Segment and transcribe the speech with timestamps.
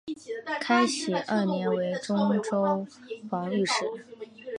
[0.59, 2.87] 开禧二年为忠州
[3.29, 3.85] 防御使。